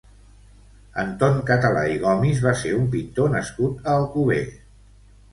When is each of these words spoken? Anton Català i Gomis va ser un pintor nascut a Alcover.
Anton 1.01 1.35
Català 1.49 1.83
i 1.95 1.99
Gomis 2.05 2.41
va 2.45 2.53
ser 2.61 2.71
un 2.77 2.87
pintor 2.95 3.29
nascut 3.35 3.85
a 3.91 3.99
Alcover. 3.99 4.39